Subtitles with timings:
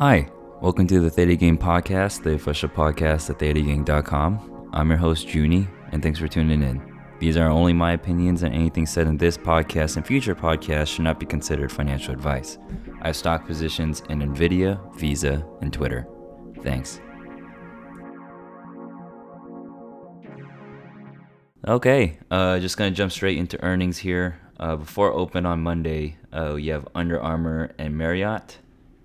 [0.00, 0.30] Hi,
[0.62, 4.70] welcome to the Theta Gang Podcast, the official podcast at thetagang.com.
[4.72, 6.80] I'm your host, Junie, and thanks for tuning in.
[7.18, 11.04] These are only my opinions, and anything said in this podcast and future podcasts should
[11.04, 12.56] not be considered financial advice.
[13.02, 16.08] I have stock positions in NVIDIA, Visa, and Twitter.
[16.62, 16.98] Thanks.
[21.68, 24.40] Okay, uh, just gonna jump straight into earnings here.
[24.58, 28.60] Uh, before open on Monday, uh, you have Under Armour and Marriott.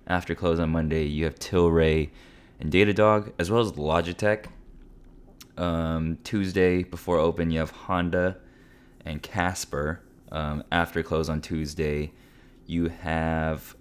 [0.06, 2.10] After close on Monday, you have Tilray
[2.60, 4.46] and Datadog, as well as Logitech.
[5.56, 8.36] Um, Tuesday, before open, you have Honda
[9.04, 10.02] and Casper.
[10.30, 12.12] Um, after close on Tuesday,
[12.66, 13.76] you have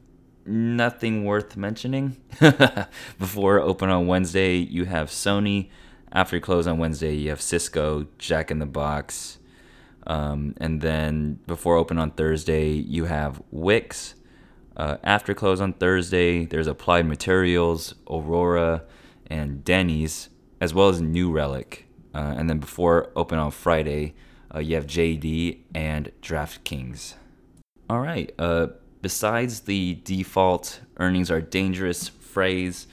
[0.46, 2.18] nothing worth mentioning.
[3.20, 5.70] before open on Wednesday, you have Sony
[6.16, 9.38] after close on Wednesday, you have Cisco, Jack in the Box.
[10.08, 14.16] Um, and then before open on Thursday, you have Wix.
[14.78, 18.84] Uh, after close on Thursday, there's Applied Materials, Aurora,
[19.28, 21.88] and Denny's, as well as New Relic.
[22.14, 24.16] Uh, and then before open on Friday,
[24.54, 27.14] uh, you have JD and DraftKings.
[27.90, 28.34] All right.
[28.38, 28.68] Uh,
[29.02, 32.88] besides the default earnings are dangerous phrase,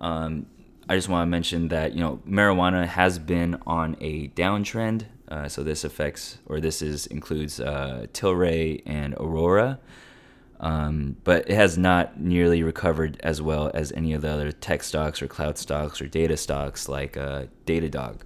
[0.00, 0.46] um,
[0.88, 5.04] I just want to mention that you know marijuana has been on a downtrend.
[5.28, 9.78] Uh, so this affects, or this is includes Tilray and Aurora,
[10.60, 14.82] um, but it has not nearly recovered as well as any of the other tech
[14.82, 18.20] stocks or cloud stocks or data stocks like uh, Datadog.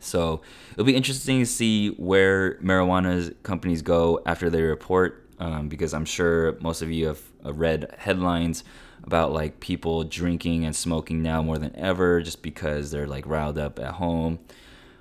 [0.00, 5.92] So it'll be interesting to see where marijuana companies go after they report, um, because
[5.94, 8.64] I'm sure most of you have read headlines
[9.02, 13.58] about like people drinking and smoking now more than ever just because they're like riled
[13.58, 14.38] up at home.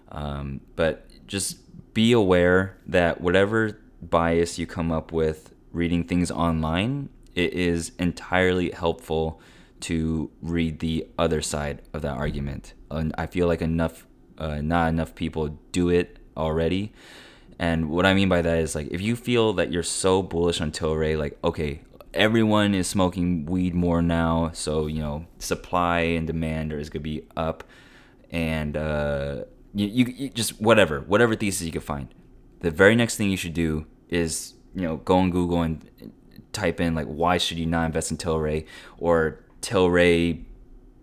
[0.10, 1.58] Um, but just
[1.94, 8.72] be aware that whatever bias you come up with reading things online, it is entirely
[8.72, 9.42] helpful
[9.82, 12.74] to read the other side of that argument.
[12.90, 16.94] And I feel like enough, uh, not enough people do it already.
[17.60, 20.62] And what I mean by that is like if you feel that you're so bullish
[20.62, 21.82] on Tilray, like okay,
[22.14, 27.24] everyone is smoking weed more now, so you know supply and demand is gonna be
[27.36, 27.64] up,
[28.32, 29.44] and uh,
[29.74, 32.14] you, you, you just whatever whatever thesis you can find.
[32.62, 36.12] The very next thing you should do is you know go on Google and
[36.52, 38.66] type in like why should you not invest in Tilray
[38.98, 40.44] or Tilray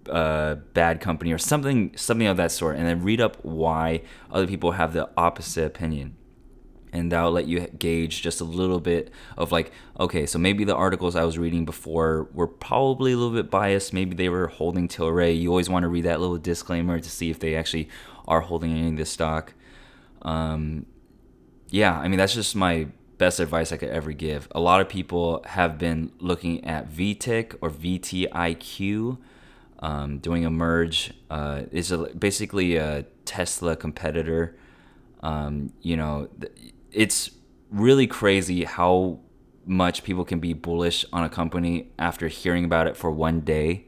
[0.09, 4.47] uh, bad company or something something of that sort, and then read up why other
[4.47, 6.17] people have the opposite opinion.
[6.93, 9.71] And that'll let you gauge just a little bit of like
[10.01, 13.93] okay so maybe the articles i was reading before were probably a little bit biased.
[13.93, 15.41] Maybe they were holding tilray.
[15.41, 17.89] You always want to read that little disclaimer to see if they actually
[18.27, 19.55] are holding any of this stock.
[20.23, 20.87] Um,
[21.71, 22.87] yeah i mean that's just my
[23.21, 27.55] best advice i could ever give a lot of people have been looking at vtiq
[27.61, 29.19] or vtiq
[29.81, 34.57] um, doing a merge uh, is basically a tesla competitor
[35.23, 36.29] um, you know
[36.93, 37.31] it's
[37.71, 39.21] really crazy how
[39.65, 43.85] much people can be bullish on a company after hearing about it for one day.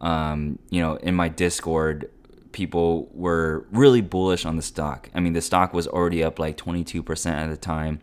[0.00, 2.10] Um, you know, in my Discord,
[2.52, 5.10] people were really bullish on the stock.
[5.14, 8.00] I mean, the stock was already up like 22% at the time.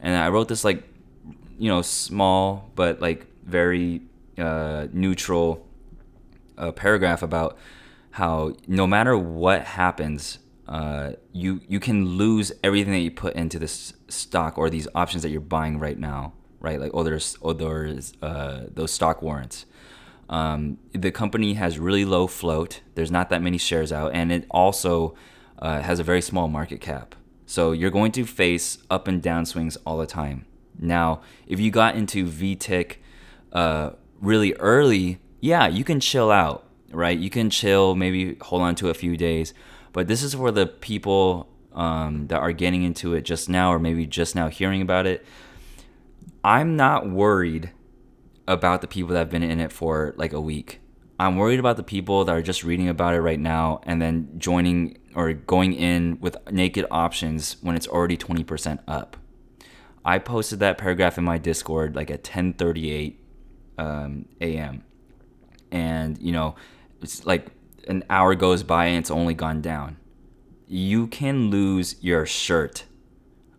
[0.00, 0.82] And I wrote this like,
[1.58, 4.02] you know, small but like very
[4.38, 5.66] uh, neutral
[6.56, 7.56] uh, paragraph about
[8.10, 13.58] how no matter what happens, uh, you you can lose everything that you put into
[13.58, 16.80] this stock or these options that you're buying right now, right?
[16.80, 19.66] Like others, others, uh, those stock warrants.
[20.28, 22.80] Um, the company has really low float.
[22.94, 25.14] There's not that many shares out, and it also
[25.58, 27.14] uh, has a very small market cap.
[27.48, 30.44] So you're going to face up and down swings all the time.
[30.78, 32.96] Now, if you got into VTIQ
[33.54, 37.18] uh, really early, yeah, you can chill out, right?
[37.18, 39.54] You can chill, maybe hold on to a few days.
[39.94, 43.78] But this is for the people um, that are getting into it just now, or
[43.78, 45.24] maybe just now hearing about it.
[46.44, 47.70] I'm not worried
[48.46, 50.80] about the people that have been in it for like a week.
[51.18, 54.30] I'm worried about the people that are just reading about it right now and then
[54.38, 59.16] joining or going in with naked options when it's already 20% up.
[60.04, 63.16] I posted that paragraph in my Discord like at 10:38
[63.78, 64.84] um, a.m.
[65.70, 66.54] And you know,
[67.02, 67.48] it's like
[67.88, 69.96] an hour goes by and it's only gone down.
[70.66, 72.84] You can lose your shirt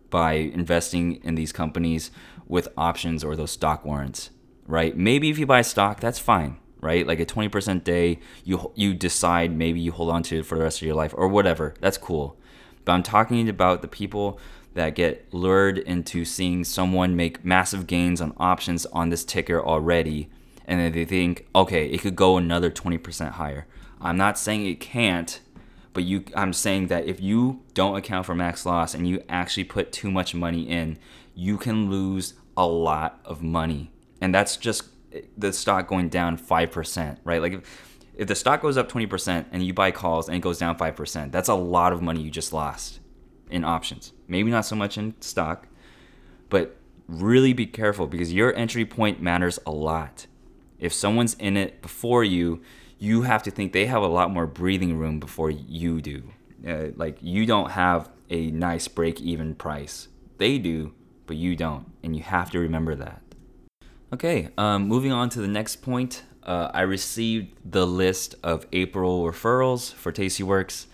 [0.08, 2.10] by investing in these companies
[2.46, 4.30] with options or those stock warrants,
[4.66, 4.96] right?
[4.96, 7.06] Maybe if you buy stock, that's fine, right?
[7.06, 10.64] Like a 20% day, you you decide maybe you hold on to it for the
[10.64, 11.74] rest of your life or whatever.
[11.80, 12.36] That's cool.
[12.84, 14.38] But I'm talking about the people
[14.74, 20.30] that get lured into seeing someone make massive gains on options on this ticker already
[20.70, 23.66] and then they think, okay, it could go another 20% higher.
[24.00, 25.40] I'm not saying it can't,
[25.92, 29.64] but you I'm saying that if you don't account for max loss and you actually
[29.64, 30.96] put too much money in,
[31.34, 33.90] you can lose a lot of money.
[34.20, 34.84] And that's just
[35.36, 37.40] the stock going down 5%, right?
[37.40, 40.58] Like if, if the stock goes up 20% and you buy calls and it goes
[40.58, 43.00] down 5%, that's a lot of money you just lost
[43.50, 44.12] in options.
[44.28, 45.66] Maybe not so much in stock,
[46.48, 46.76] but
[47.08, 50.26] really be careful because your entry point matters a lot.
[50.78, 52.62] If someone's in it before you,
[52.98, 56.22] you have to think they have a lot more breathing room before you do.
[56.66, 60.08] Uh, like you don't have a nice break even price.
[60.38, 60.94] They do,
[61.26, 61.90] but you don't.
[62.02, 63.22] And you have to remember that.
[64.12, 66.24] Okay, um, moving on to the next point.
[66.42, 70.86] Uh, I received the list of April referrals for Tastyworks.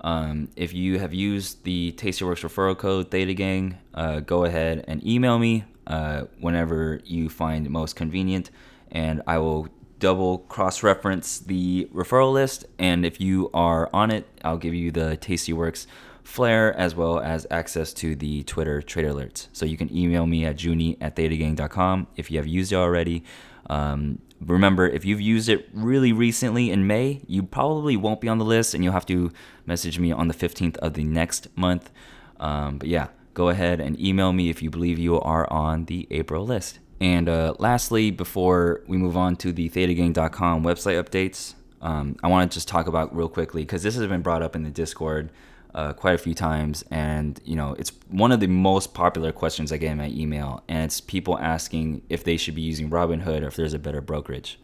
[0.00, 5.06] Um, if you have used the Tastyworks referral code Theta Gang, uh, go ahead and
[5.06, 8.50] email me uh, whenever you find most convenient,
[8.90, 12.64] and I will double cross reference the referral list.
[12.78, 15.86] And if you are on it, I'll give you the Tastyworks
[16.24, 19.48] Flair as well as access to the Twitter trader alerts.
[19.52, 23.24] So you can email me at junie at thetagang.com if you have used it already.
[23.68, 28.38] Um, remember, if you've used it really recently in May, you probably won't be on
[28.38, 29.32] the list and you'll have to
[29.66, 31.90] message me on the 15th of the next month.
[32.38, 36.06] Um, but yeah, go ahead and email me if you believe you are on the
[36.10, 36.78] April list.
[37.00, 42.50] And uh, lastly, before we move on to the thetagang.com website updates, um, I want
[42.50, 45.30] to just talk about real quickly because this has been brought up in the Discord
[45.74, 49.72] uh, quite a few times, and you know it's one of the most popular questions
[49.72, 53.42] I get in my email, and it's people asking if they should be using Robinhood
[53.42, 54.58] or if there's a better brokerage.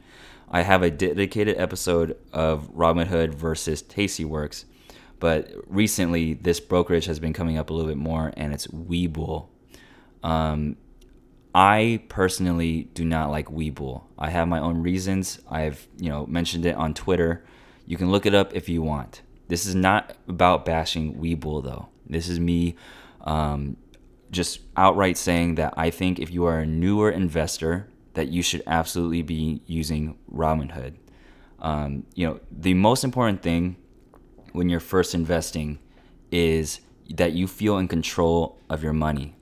[0.50, 4.64] I have a dedicated episode of Robinhood versus Tastyworks,
[5.18, 9.48] but recently this brokerage has been coming up a little bit more, and it's Webull.
[10.22, 10.76] Um,
[11.54, 14.02] I personally do not like Webull.
[14.18, 15.40] I have my own reasons.
[15.50, 17.44] I've you know mentioned it on Twitter.
[17.86, 19.22] You can look it up if you want.
[19.48, 21.88] This is not about bashing Webull though.
[22.06, 22.76] This is me
[23.22, 23.76] um,
[24.30, 28.62] just outright saying that I think if you are a newer investor, that you should
[28.66, 30.94] absolutely be using Robinhood.
[31.60, 33.76] Um, you know, the most important thing
[34.52, 35.78] when you're first investing
[36.30, 36.80] is
[37.10, 39.34] that you feel in control of your money.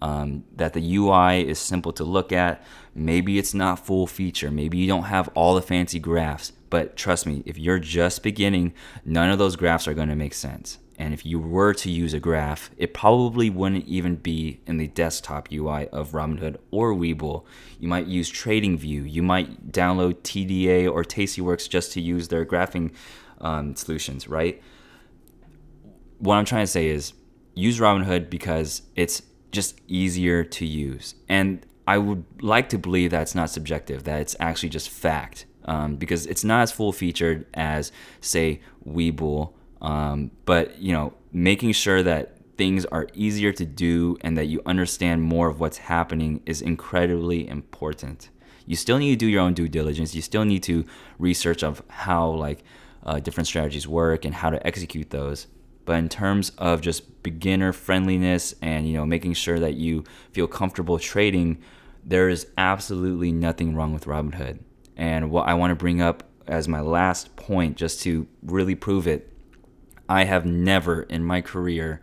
[0.00, 2.64] Um, that the UI is simple to look at.
[2.92, 4.50] Maybe it's not full feature.
[4.50, 8.72] Maybe you don't have all the fancy graphs, but trust me, if you're just beginning,
[9.04, 10.78] none of those graphs are going to make sense.
[10.96, 14.86] And if you were to use a graph, it probably wouldn't even be in the
[14.88, 17.44] desktop UI of Robinhood or Webull.
[17.78, 19.12] You might use TradingView.
[19.12, 22.94] You might download TDA or Tastyworks just to use their graphing
[23.42, 24.62] um, solutions, right?
[26.20, 27.12] What I'm trying to say is
[27.54, 29.20] use Robinhood because it's
[29.50, 31.16] just easier to use.
[31.28, 35.44] And I would like to believe that it's not subjective, that it's actually just fact
[35.64, 39.52] um, because it's not as full featured as say Webull.
[39.80, 44.62] Um, but you know, making sure that things are easier to do and that you
[44.66, 48.28] understand more of what's happening is incredibly important.
[48.66, 50.14] You still need to do your own due diligence.
[50.14, 50.84] You still need to
[51.18, 52.62] research of how like
[53.04, 55.48] uh, different strategies work and how to execute those.
[55.84, 60.46] But in terms of just beginner friendliness and you know making sure that you feel
[60.46, 61.58] comfortable trading,
[62.04, 64.60] there is absolutely nothing wrong with Robinhood.
[65.02, 69.08] And what I want to bring up as my last point, just to really prove
[69.08, 69.32] it,
[70.08, 72.00] I have never in my career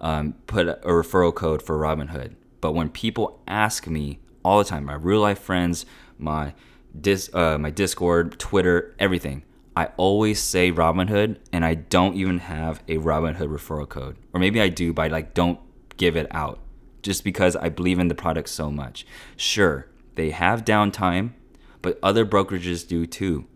[0.00, 2.34] um, put a referral code for Robinhood.
[2.60, 5.86] But when people ask me all the time, my real life friends,
[6.18, 6.54] my
[7.00, 9.44] dis, uh, my Discord, Twitter, everything,
[9.76, 14.60] I always say Robinhood, and I don't even have a Robinhood referral code, or maybe
[14.60, 15.60] I do, but I like don't
[15.96, 16.58] give it out
[17.00, 19.06] just because I believe in the product so much.
[19.36, 21.34] Sure, they have downtime,
[21.82, 23.46] but other brokerages do too,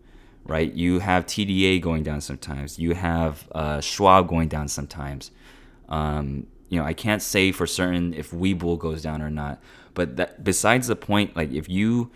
[0.43, 0.71] right?
[0.73, 2.79] You have TDA going down sometimes.
[2.79, 5.31] You have uh, Schwab going down sometimes.
[5.89, 9.61] Um, you know, I can't say for certain if Webull goes down or not.
[9.93, 12.11] But that, besides the point, like if you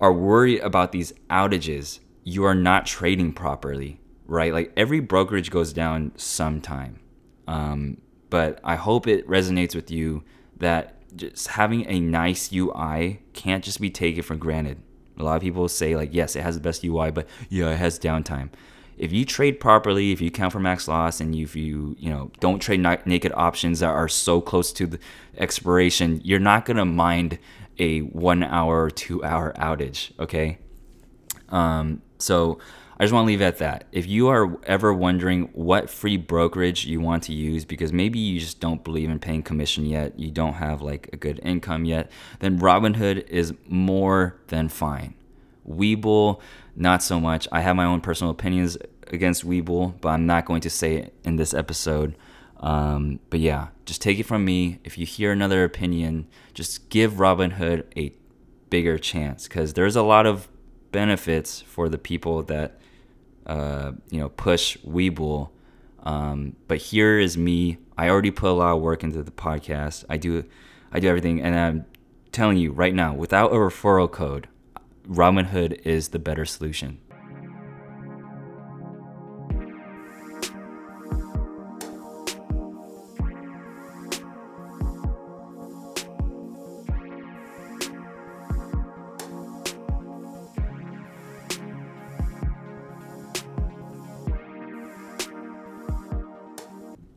[0.00, 4.52] are worried about these outages, you are not trading properly, right?
[4.52, 7.00] Like every brokerage goes down sometime.
[7.46, 10.22] Um, but I hope it resonates with you
[10.58, 14.78] that just having a nice UI can't just be taken for granted.
[15.18, 17.76] A lot of people say like, yes, it has the best UI, but yeah, it
[17.76, 18.50] has downtime.
[18.96, 22.30] If you trade properly, if you count for max loss, and if you you know
[22.38, 24.98] don't trade naked options that are so close to the
[25.38, 27.38] expiration, you're not gonna mind
[27.78, 30.12] a one hour or two hour outage.
[30.20, 30.58] Okay.
[31.48, 32.58] Um, so
[33.00, 33.84] I just want to leave it at that.
[33.92, 38.38] If you are ever wondering what free brokerage you want to use because maybe you
[38.38, 42.10] just don't believe in paying commission yet, you don't have like a good income yet,
[42.40, 45.14] then Robinhood is more than fine.
[45.66, 46.42] Webull,
[46.76, 47.48] not so much.
[47.50, 48.76] I have my own personal opinions
[49.06, 52.14] against Webull, but I'm not going to say it in this episode.
[52.58, 54.78] Um, but yeah, just take it from me.
[54.84, 58.12] If you hear another opinion, just give Robinhood a
[58.68, 60.48] bigger chance because there's a lot of
[60.92, 62.76] benefits for the people that
[63.50, 65.50] uh, you know push Webull.
[66.04, 67.78] Um, but here is me.
[67.98, 70.04] I already put a lot of work into the podcast.
[70.08, 70.44] I do,
[70.92, 71.84] I do everything, and I'm
[72.32, 74.48] telling you right now, without a referral code,
[75.06, 77.00] Robinhood is the better solution.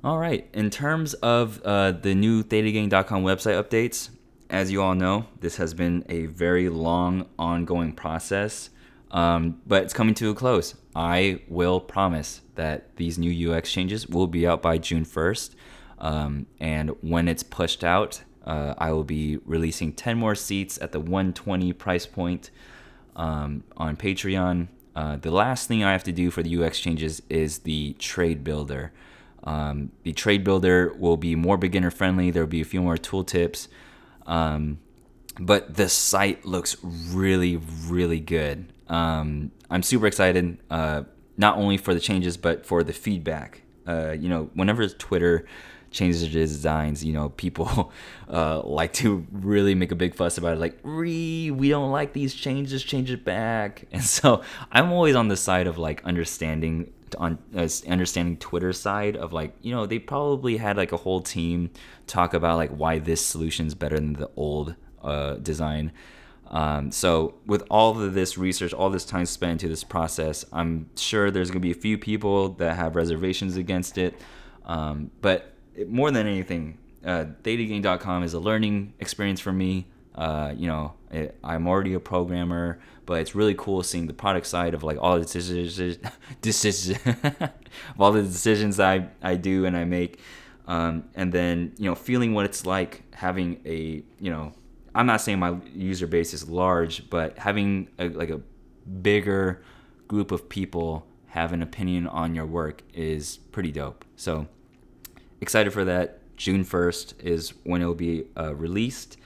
[0.04, 0.50] All right.
[0.54, 4.10] In terms of uh, the new ThetaGang.com website updates,
[4.50, 8.70] as you all know, this has been a very long, ongoing process,
[9.12, 10.76] um, but it's coming to a close.
[10.94, 15.56] I will promise that these new UX changes will be out by June 1st.
[16.00, 20.92] Um, and when it's pushed out, uh, I will be releasing 10 more seats at
[20.92, 22.50] the 120 price point
[23.16, 24.68] um, on Patreon.
[24.98, 28.44] Uh, the last thing I have to do for the UX changes is the trade
[28.44, 28.92] builder.
[29.44, 32.32] Um, the trade builder will be more beginner friendly.
[32.32, 33.68] There will be a few more tooltips.
[34.26, 34.80] Um,
[35.40, 37.58] but the site looks really,
[37.88, 38.72] really good.
[38.88, 41.04] Um, I'm super excited, uh,
[41.38, 43.64] not only for the changes, but for the feedback.
[43.88, 45.46] Uh, you know, whenever Twitter
[45.94, 47.92] changes designs, you know, people
[48.30, 50.60] uh, like to really make a big fuss about it.
[50.60, 53.86] Like, re, we don't like these changes, change it back.
[53.92, 59.16] And so I'm always on the side of like understanding on uh, understanding Twitter side
[59.16, 61.70] of like you know they probably had like a whole team
[62.08, 65.92] talk about like why this solution is better than the old uh, design.
[66.48, 70.90] Um, so with all of this research, all this time spent into this process, I'm
[70.96, 74.16] sure there's gonna be a few people that have reservations against it.
[74.66, 75.54] Um, but
[75.88, 79.88] more than anything, uh, is a learning experience for me.
[80.16, 84.46] Uh, you know, it, I'm already a programmer, but it's really cool seeing the product
[84.46, 85.98] side of like all the decisions,
[86.42, 87.52] decisions of
[88.00, 90.20] all the decisions I, I do and I make.
[90.68, 94.54] Um, and then, you know, feeling what it's like having a, you know,
[94.96, 98.40] I'm not saying my user base is large, but having a, like a
[99.02, 99.64] bigger
[100.08, 104.06] group of people have an opinion on your work is pretty dope.
[104.16, 104.48] So
[105.42, 106.20] excited for that.
[106.38, 109.18] June 1st is when it will be uh, released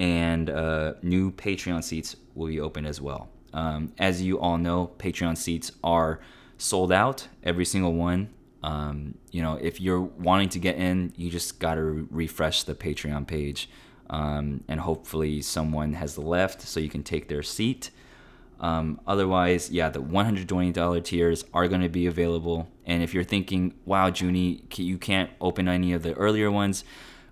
[0.00, 3.28] and uh, new Patreon seats will be open as well.
[3.52, 6.20] Um, as you all know, Patreon seats are
[6.56, 8.30] sold out, every single one.
[8.62, 12.62] Um, you know, if you're wanting to get in, you just got to re- refresh
[12.62, 13.68] the Patreon page.
[14.08, 17.90] Um, and hopefully someone has left so you can take their seat.
[18.58, 22.68] Um, otherwise, yeah, the $120 tiers are going to be available.
[22.86, 26.84] And if you're thinking, wow, Junie, you can't open any of the earlier ones,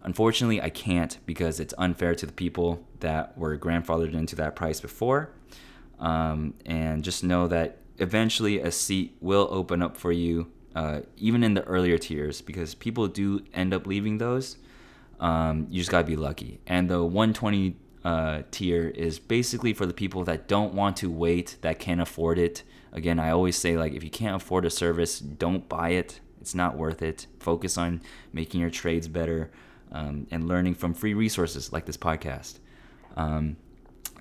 [0.02, 4.80] Unfortunately, I can't because it's unfair to the people that were grandfathered into that price
[4.80, 5.30] before.
[5.98, 11.42] Um, and just know that eventually a seat will open up for you, uh, even
[11.42, 14.56] in the earlier tiers, because people do end up leaving those.
[15.18, 16.60] Um, you just gotta be lucky.
[16.66, 21.56] And the 120 uh, tier is basically for the people that don't want to wait,
[21.62, 22.62] that can't afford it.
[22.92, 26.20] Again, I always say like if you can't afford a service, don't buy it.
[26.40, 27.26] It's not worth it.
[27.40, 28.00] Focus on
[28.32, 29.50] making your trades better
[29.92, 32.58] um, and learning from free resources like this podcast.
[33.16, 33.56] Um,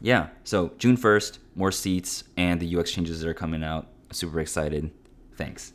[0.02, 3.88] yeah, so June 1st, more seats and the UX changes that are coming out.
[4.12, 4.92] Super excited.
[5.36, 5.74] Thanks.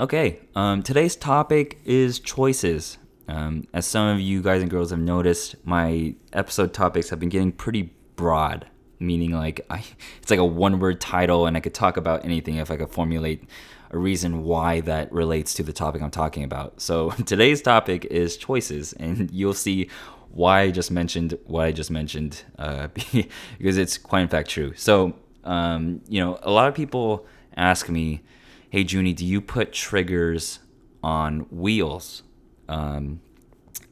[0.00, 2.98] Okay, um, today's topic is choices.
[3.26, 7.30] Um, as some of you guys and girls have noticed, my episode topics have been
[7.30, 8.68] getting pretty broad,
[9.00, 9.82] meaning like I,
[10.22, 13.42] it's like a one-word title, and I could talk about anything if I could formulate
[13.90, 16.80] a reason why that relates to the topic I'm talking about.
[16.80, 19.90] So today's topic is choices, and you'll see
[20.30, 24.74] why I just mentioned what I just mentioned uh, because it's quite in fact true.
[24.76, 27.26] So um, you know, a lot of people
[27.56, 28.22] ask me
[28.70, 30.60] hey Junie, do you put triggers
[31.02, 32.22] on wheels?
[32.68, 33.20] Um,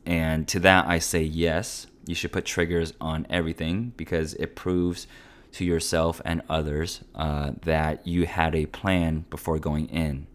[0.05, 1.87] and to that I say yes.
[2.07, 5.09] You should put triggers on everything because it proves
[5.53, 10.27] to yourself and others uh, that you had a plan before going in.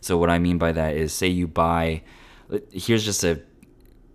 [0.00, 2.02] So what I mean by that is, say you buy.
[2.72, 3.40] Here's just a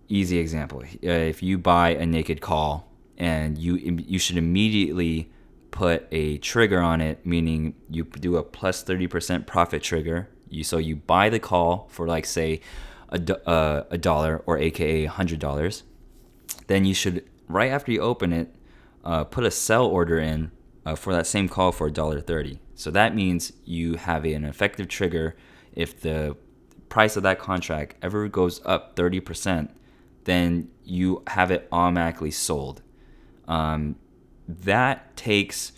[0.08, 0.82] easy example.
[0.82, 5.30] Uh, if you buy a naked call and you you should immediately
[5.70, 10.28] put a trigger on it, meaning you do a plus 30% profit trigger.
[10.48, 12.60] You so you buy the call for like say
[13.10, 15.84] a, uh, a dollar or aka hundred dollars.
[16.66, 18.54] Then you should right after you open it,
[19.04, 20.50] uh, put a sell order in
[20.86, 22.60] uh, for that same call for a dollar thirty.
[22.74, 25.36] So that means you have an effective trigger
[25.72, 26.36] if the
[26.88, 29.68] price of that contract ever goes up 30%,
[30.24, 32.82] then you have it automatically sold.
[33.46, 33.96] Um,
[34.48, 35.72] that takes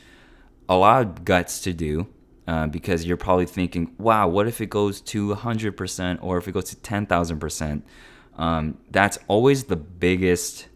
[0.69, 2.07] a lot of guts to do
[2.47, 6.53] uh, because you're probably thinking, wow, what if it goes to 100% or if it
[6.53, 7.83] goes to 10,000%?
[8.37, 10.69] Um, that's always the biggest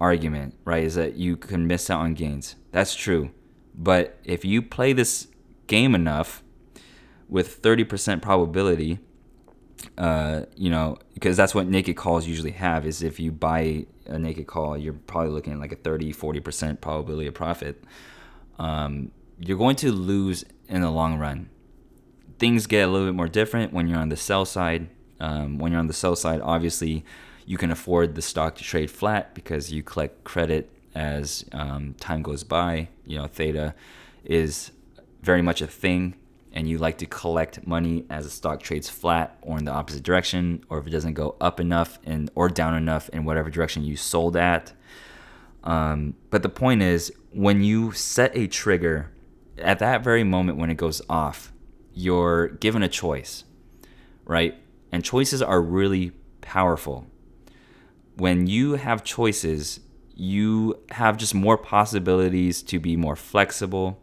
[0.00, 0.84] argument, right?
[0.84, 2.56] Is that you can miss out on gains.
[2.70, 3.30] That's true.
[3.74, 5.28] But if you play this
[5.66, 6.42] game enough
[7.28, 8.98] with 30% probability,
[9.98, 14.18] uh, you know, because that's what naked calls usually have is if you buy a
[14.18, 17.82] naked call, you're probably looking at like a 30, 40% probability of profit.
[18.58, 21.48] Um, you're going to lose in the long run.
[22.38, 24.88] Things get a little bit more different when you're on the sell side.
[25.20, 27.04] Um, when you're on the sell side, obviously,
[27.46, 32.22] you can afford the stock to trade flat because you collect credit as um, time
[32.22, 32.88] goes by.
[33.06, 33.74] You know, theta
[34.24, 34.72] is
[35.22, 36.14] very much a thing
[36.52, 40.02] and you like to collect money as the stock trades flat or in the opposite
[40.02, 43.84] direction, or if it doesn't go up enough and or down enough in whatever direction
[43.84, 44.72] you sold at.
[45.64, 49.10] Um, but the point is, when you set a trigger,
[49.58, 51.52] at that very moment when it goes off,
[51.94, 53.44] you're given a choice,
[54.24, 54.56] right?
[54.90, 57.06] And choices are really powerful.
[58.16, 59.80] When you have choices,
[60.14, 63.98] you have just more possibilities to be more flexible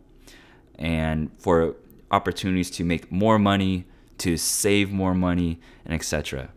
[0.79, 1.75] and for
[2.11, 3.85] opportunities to make more money,
[4.19, 6.49] to save more money, and etc.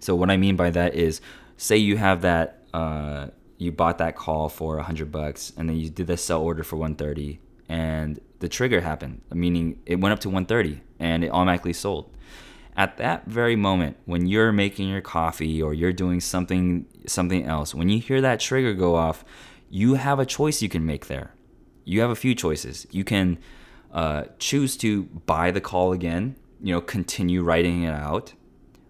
[0.00, 1.20] So what I mean by that is,
[1.56, 3.28] say you have that, uh,
[3.58, 6.76] you bought that call for hundred bucks, and then you did the sell order for
[6.76, 12.14] 130, and the trigger happened, meaning it went up to 130 and it automatically sold.
[12.76, 17.74] At that very moment, when you're making your coffee or you're doing something something else,
[17.74, 19.24] when you hear that trigger go off,
[19.70, 21.34] you have a choice you can make there.
[21.84, 22.86] You have a few choices.
[22.90, 23.38] You can
[23.94, 28.34] uh, choose to buy the call again, you know, continue writing it out,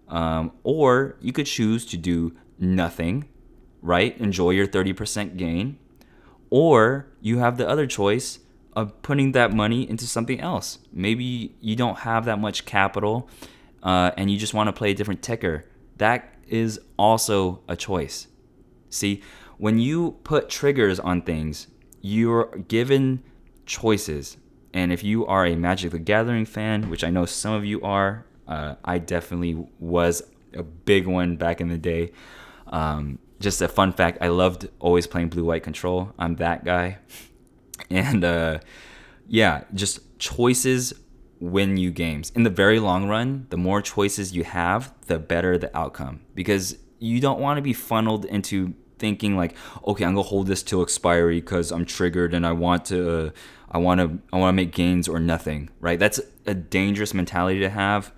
[0.07, 3.29] um, or you could choose to do nothing,
[3.81, 4.17] right?
[4.17, 5.77] Enjoy your 30% gain,
[6.49, 8.39] or you have the other choice
[8.75, 10.79] of putting that money into something else.
[10.91, 13.29] Maybe you don't have that much capital
[13.83, 15.65] uh, and you just want to play a different ticker.
[15.97, 18.27] That is also a choice.
[18.89, 19.21] See,
[19.57, 21.67] when you put triggers on things,
[22.01, 23.23] you're given
[23.65, 24.37] choices
[24.75, 27.81] and if you are a Magic the Gathering fan, which I know some of you
[27.81, 30.21] are, uh, I definitely was
[30.53, 32.11] a big one back in the day.
[32.67, 36.13] Um, just a fun fact I loved always playing blue white control.
[36.19, 36.99] I'm that guy.
[37.89, 38.59] And uh,
[39.27, 40.93] yeah, just choices
[41.41, 42.31] win you games.
[42.33, 46.21] In the very long run, the more choices you have, the better the outcome.
[46.33, 49.55] Because you don't want to be funneled into thinking like,
[49.85, 53.29] okay, I'm gonna hold this till expiry because I'm triggered and I want to, uh,
[53.71, 55.99] I want to, I want to make gains or nothing, right?
[55.99, 58.11] That's a dangerous mentality to have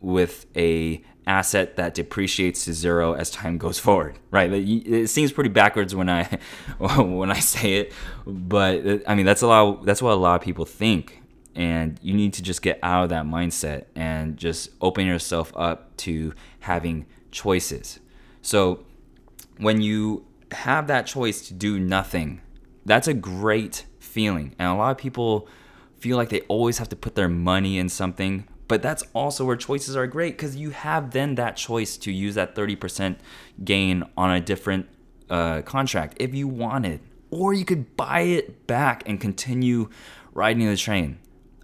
[0.00, 4.50] with a asset that depreciates to zero as time goes forward, right?
[4.52, 6.24] It seems pretty backwards when I
[6.78, 7.92] when I say it,
[8.26, 9.84] but uh, I mean that's a lot.
[9.84, 11.22] that's what a lot of people think,
[11.54, 15.96] and you need to just get out of that mindset and just open yourself up
[15.98, 18.00] to having choices.
[18.42, 18.84] So
[19.58, 22.40] when you have that choice to do nothing,
[22.84, 24.54] that's a great feeling.
[24.58, 25.48] And a lot of people
[25.98, 28.48] feel like they always have to put their money in something.
[28.68, 32.34] But that's also where choices are great because you have then that choice to use
[32.36, 33.16] that 30%
[33.64, 34.88] gain on a different
[35.28, 37.00] uh, contract if you wanted.
[37.30, 39.88] Or you could buy it back and continue
[40.32, 41.18] riding the train.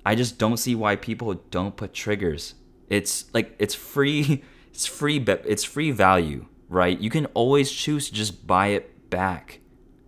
[0.05, 2.55] I just don't see why people don't put triggers.
[2.89, 6.99] It's like it's free, it's free, it's free value right?
[6.99, 9.61] You can always choose to just buy it back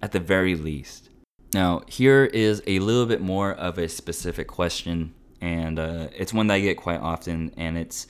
[0.03, 1.11] at the very least.
[1.53, 6.47] Now, here is a little bit more of a specific question, and uh, it's one
[6.47, 8.07] that I get quite often, and it's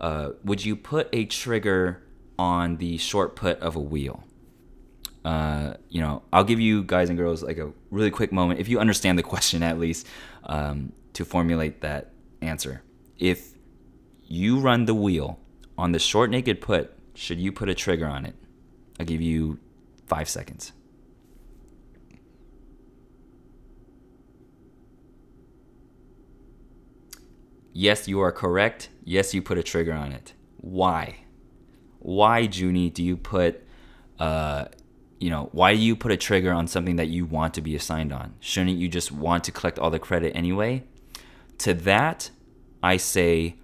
[0.00, 2.02] uh, Would you put a trigger
[2.38, 4.24] on the short put of a wheel?
[5.24, 8.68] Uh, you know, I'll give you guys and girls like a really quick moment, if
[8.68, 10.06] you understand the question at least,
[10.44, 12.82] um, to formulate that answer.
[13.18, 13.52] If
[14.24, 15.38] you run the wheel
[15.76, 18.34] on the short naked put should you put a trigger on it?
[18.98, 19.58] I'll give you
[20.06, 20.72] five seconds.
[27.74, 28.88] Yes, you are correct.
[29.04, 30.32] Yes, you put a trigger on it.
[30.56, 31.24] Why?
[31.98, 33.66] Why, Junie, do you put
[34.18, 34.68] uh,
[35.18, 37.76] you know, why do you put a trigger on something that you want to be
[37.76, 38.34] assigned on?
[38.40, 40.84] Shouldn't you just want to collect all the credit anyway?
[41.58, 42.30] To that,
[42.82, 43.56] I say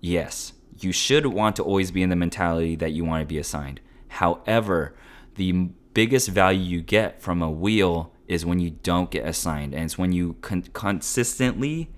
[0.00, 0.53] yes.
[0.80, 3.80] You should want to always be in the mentality that you want to be assigned.
[4.08, 4.94] However,
[5.36, 5.52] the
[5.94, 9.98] biggest value you get from a wheel is when you don't get assigned, and it's
[9.98, 11.90] when you con- consistently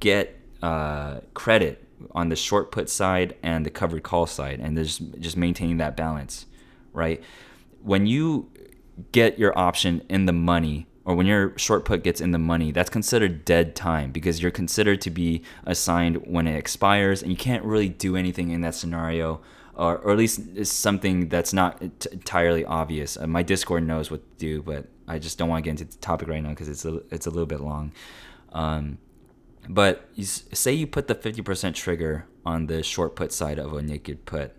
[0.00, 5.02] get uh, credit on the short put side and the covered call side, and just
[5.18, 6.46] just maintaining that balance,
[6.92, 7.22] right?
[7.82, 8.50] When you
[9.10, 12.70] get your option in the money or when your short put gets in the money,
[12.70, 17.36] that's considered dead time because you're considered to be assigned when it expires and you
[17.36, 19.40] can't really do anything in that scenario.
[19.74, 23.16] Or, or at least it's something that's not t- entirely obvious.
[23.16, 25.84] Uh, my Discord knows what to do, but I just don't want to get into
[25.92, 27.92] the topic right now because it's a, it's a little bit long.
[28.52, 28.98] Um,
[29.68, 33.82] but you, say you put the 50% trigger on the short put side of a
[33.82, 34.54] naked put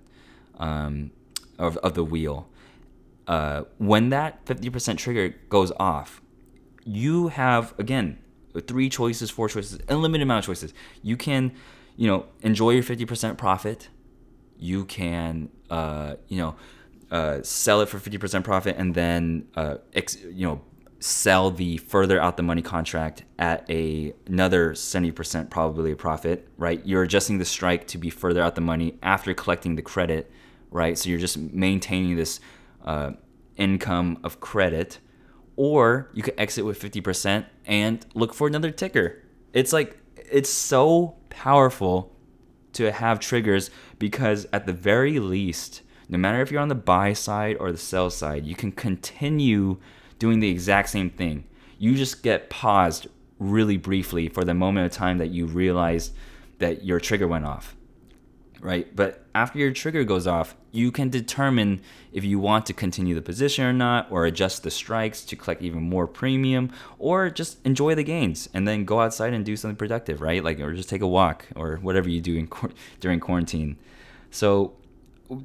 [0.58, 1.12] um,
[1.58, 2.50] of, of the wheel
[3.28, 6.22] uh, when that 50% trigger goes off,
[6.86, 8.19] you have, again,
[8.67, 10.74] three choices, four choices, unlimited amount of choices.
[11.02, 11.54] You can,
[11.96, 13.89] you know, enjoy your 50% profit.
[14.58, 16.56] You can, uh, you know,
[17.12, 20.62] uh, sell it for 50% profit and then, uh, ex- you know,
[21.04, 26.84] sell the further out the money contract at a another 70% probability of profit, right?
[26.86, 30.32] You're adjusting the strike to be further out the money after collecting the credit,
[30.72, 30.98] right?
[30.98, 32.39] So you're just maintaining this
[32.86, 33.12] uh,
[33.58, 35.00] income of credit,
[35.56, 39.22] or you could exit with 50% and look for another ticker.
[39.54, 42.16] It's like, it's so powerful
[42.74, 47.13] to have triggers because, at the very least, no matter if you're on the buy
[47.13, 49.78] side or the sell side, you can continue
[50.20, 51.46] doing the exact same thing.
[51.78, 53.08] You just get paused
[53.39, 56.12] really briefly for the moment of time that you realize
[56.60, 57.76] that your trigger went off
[58.63, 58.95] right?
[58.95, 61.82] But after your trigger goes off, you can determine
[62.13, 65.62] if you want to continue the position or not, or adjust the strikes to collect
[65.62, 69.76] even more premium, or just enjoy the gains and then go outside and do something
[69.76, 70.43] productive, right?
[70.43, 72.49] Like, or just take a walk or whatever you do in,
[73.02, 73.78] during quarantine.
[74.32, 74.73] So,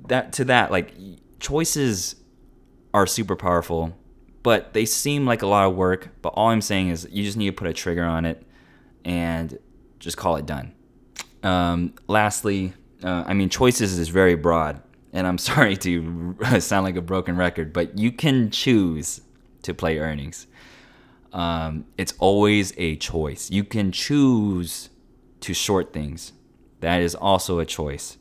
[0.07, 0.95] that to that, like,
[1.41, 2.17] choices
[2.95, 3.97] are super powerful,
[4.43, 6.11] but they seem like a lot of work.
[6.23, 8.45] But all I'm saying is you just need to put a trigger on it
[9.05, 9.59] and
[9.99, 10.73] just call it done.
[11.43, 14.83] Um, lastly, uh, I mean, choices is very broad,
[15.13, 19.21] and I'm sorry to sound like a broken record, but you can choose
[19.63, 20.47] to play earnings.
[21.33, 23.51] Um, it's always a choice.
[23.51, 24.89] You can choose
[25.41, 26.33] to short things.
[26.81, 28.17] That is also a choice.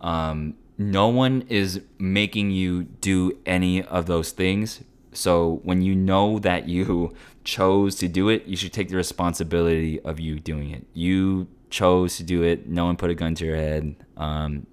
[0.00, 4.84] Um, no one is making you do any of those things.
[5.12, 10.00] So when you know that you chose to do it, you should take the responsibility
[10.00, 10.86] of you doing it.
[10.94, 12.68] You chose to do it.
[12.68, 13.96] No one put a gun to your head.
[14.16, 14.66] Um,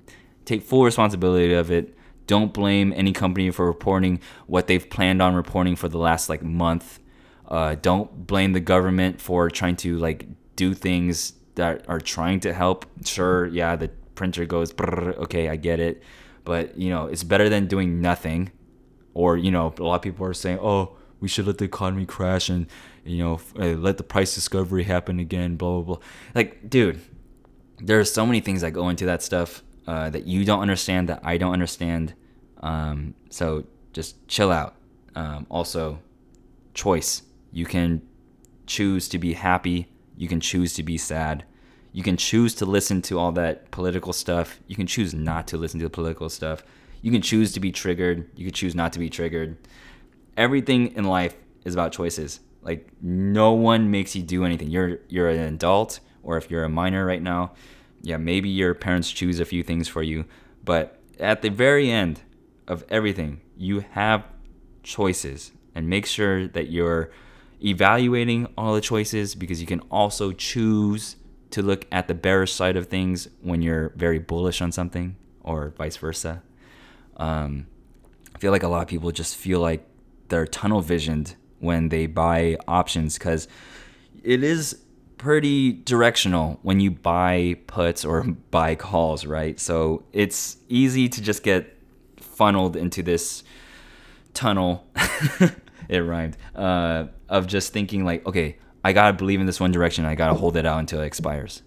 [0.46, 1.98] take full responsibility of it.
[2.28, 6.42] Don't blame any company for reporting what they've planned on reporting for the last like
[6.42, 7.00] month.
[7.48, 12.54] Uh, don't blame the government for trying to like do things that are trying to
[12.54, 12.86] help.
[13.06, 16.02] Sure, yeah, the printer goes, okay, I get it,
[16.44, 18.52] but you know, it's better than doing nothing.
[19.14, 22.06] Or you know, a lot of people are saying, oh, we should let the economy
[22.06, 22.68] crash and
[23.04, 26.06] you know uh, let the price discovery happen again blah blah blah.
[26.34, 27.02] Like dude
[27.80, 31.10] there are so many things that go into that stuff uh, that you don't understand
[31.10, 32.14] that i don't understand.
[32.62, 34.76] Um, so just chill out.
[35.16, 36.00] Um, also
[36.74, 37.22] choice.
[37.52, 38.02] You can
[38.66, 39.88] choose to be happy.
[40.18, 41.46] You can choose to be sad.
[41.94, 44.60] You can choose to listen to all that political stuff.
[44.68, 46.64] You can choose not to listen to the political stuff.
[47.02, 48.30] You can choose to be triggered.
[48.36, 49.58] You can choose not to be triggered
[50.38, 52.40] everything in life is about choices.
[52.62, 54.70] Like no one makes you do anything.
[54.70, 57.54] You're you're an adult or if you're a minor right now,
[58.02, 60.26] yeah, maybe your parents choose a few things for you,
[60.64, 62.22] but at the very end
[62.68, 64.26] of everything, you have
[64.84, 67.12] choices and make sure that you're
[67.64, 71.16] evaluating all the choices because you can also choose
[71.52, 75.70] to look at the bearish side of things when you're very bullish on something or
[75.78, 76.42] vice versa.
[77.18, 77.68] Um,
[78.34, 79.88] I feel like a lot of people just feel like
[80.30, 83.48] they're tunnel visioned when they buy options because
[84.24, 84.82] it is
[85.18, 89.60] pretty directional when you buy puts or buy calls, right?
[89.60, 91.78] So it's easy to just get
[92.18, 93.44] funneled into this
[94.34, 94.86] tunnel.
[95.90, 96.38] it rhymed.
[96.54, 100.06] Uh, of just thinking like, okay, I gotta believe in this one direction.
[100.06, 101.64] I gotta hold it out until it expires.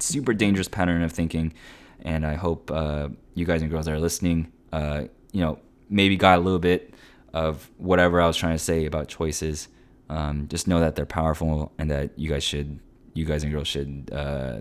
[0.00, 1.54] Super dangerous pattern of thinking,
[2.02, 6.16] and I hope uh, you guys and girls that are listening, uh, you know, maybe
[6.16, 6.92] got a little bit
[7.36, 9.68] of whatever I was trying to say about choices.
[10.08, 12.78] Um, just know that they're powerful and that you guys should,
[13.12, 14.60] you guys and girls should uh,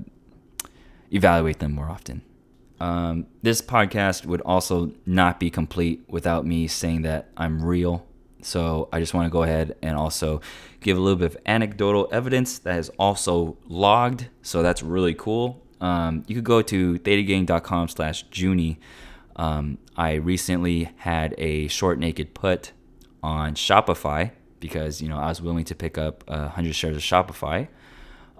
[1.11, 2.21] evaluate them more often.
[2.79, 8.05] Um, this podcast would also not be complete without me saying that I'm real
[8.45, 10.39] So I just want to go ahead and also
[10.81, 14.27] give a little bit of anecdotal evidence that is also logged.
[14.43, 15.63] So that's really cool.
[15.81, 18.79] Um, you could go to thetagang.com slash Junie.
[19.35, 22.71] Um, I recently had a short naked put
[23.21, 27.01] on Shopify because you know I was willing to pick up uh, 100 shares of
[27.01, 27.67] Shopify,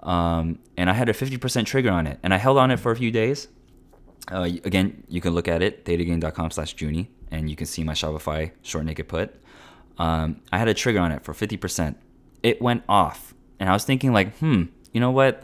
[0.02, 2.92] um, and I had a 50% trigger on it, and I held on it for
[2.92, 3.48] a few days.
[4.30, 8.52] Uh, again, you can look at it thetagang.com/slash Junie, and you can see my Shopify
[8.62, 9.34] short naked put.
[9.98, 11.94] Um, I had a trigger on it for 50%.
[12.42, 15.42] It went off, and I was thinking like, hmm, you know what?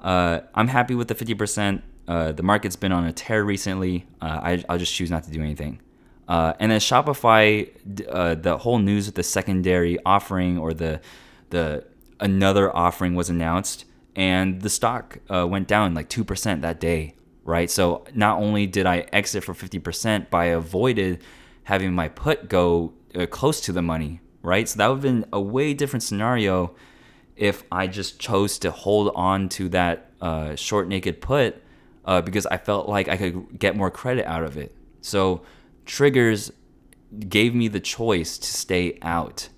[0.00, 1.82] Uh, I'm happy with the 50%.
[2.08, 4.06] Uh, the market's been on a tear recently.
[4.22, 5.80] Uh, I, will just choose not to do anything.
[6.26, 7.68] Uh, and then Shopify,
[8.08, 11.00] uh, the whole news with the secondary offering or the
[11.50, 11.84] the
[12.20, 13.84] another offering was announced,
[14.16, 17.14] and the stock uh, went down like two percent that day.
[17.44, 17.70] Right.
[17.70, 21.22] So not only did I exit for fifty percent, but I avoided
[21.64, 24.20] having my put go uh, close to the money.
[24.42, 24.66] Right.
[24.66, 26.74] So that would have been a way different scenario
[27.36, 30.10] if I just chose to hold on to that
[30.56, 31.62] short naked put
[32.08, 34.74] uh, because I felt like I could get more credit out of it.
[35.02, 35.42] So
[35.84, 36.50] triggers
[37.28, 39.50] gave me the choice to stay out,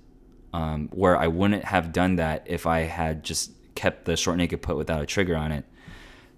[0.53, 4.63] um, where I wouldn't have done that if I had just kept the short naked
[4.63, 5.65] put without a trigger on it.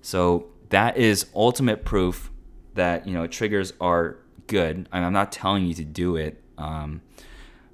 [0.03, 2.31] So that is ultimate proof
[2.75, 4.91] that you know triggers are good.
[4.93, 6.43] I'm not telling you to do it.
[6.59, 7.01] Um,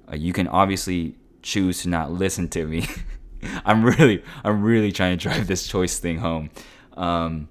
[0.09, 2.87] uh, you can obviously choose to not listen to me.
[3.65, 6.51] I'm really, I'm really trying to drive this choice thing home.
[6.95, 7.49] Um,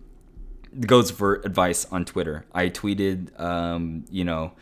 [0.81, 2.45] goes for advice on Twitter.
[2.53, 4.53] I tweeted, um, you know,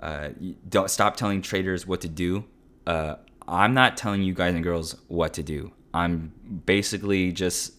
[0.00, 0.30] uh,
[0.68, 2.44] don't stop telling traders what to do.
[2.86, 5.72] Uh, I'm not telling you guys and girls what to do.
[5.92, 6.32] I'm
[6.66, 7.74] basically just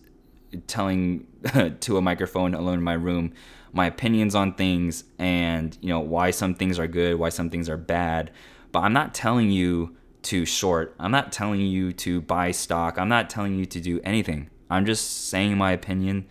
[0.68, 1.28] telling
[1.82, 3.34] to a microphone alone in my room
[3.76, 7.70] my opinions on things and you know why some things are good, why some things
[7.70, 8.32] are bad.
[8.72, 10.96] But I'm not telling you to short.
[10.98, 12.98] I'm not telling you to buy stock.
[12.98, 14.50] I'm not telling you to do anything.
[14.70, 16.26] I'm just saying my opinion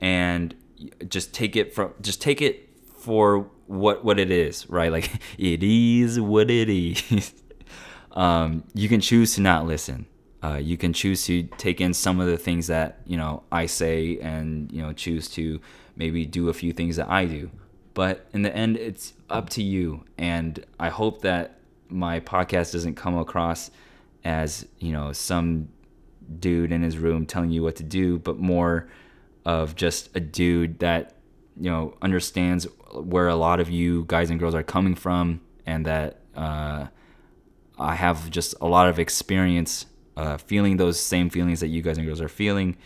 [0.00, 0.54] and
[1.08, 4.92] just take it from just take it for what what it is, right?
[4.92, 7.34] Like it is what it is.
[8.12, 10.06] um, you can choose to not listen.
[10.42, 13.66] Uh, you can choose to take in some of the things that you know I
[13.66, 15.60] say, and you know choose to
[15.96, 17.50] maybe do a few things that I do.
[17.94, 20.04] But in the end, it's up to you.
[20.16, 23.70] And I hope that my podcast doesn't come across
[24.24, 25.68] as you know some
[26.38, 28.88] dude in his room telling you what to do, but more
[29.44, 31.16] of just a dude that
[31.56, 35.86] you know understands where a lot of you guys and girls are coming from, and
[35.86, 36.86] that uh,
[37.78, 41.98] I have just a lot of experience uh, feeling those same feelings that you guys
[41.98, 42.76] and girls are feeling,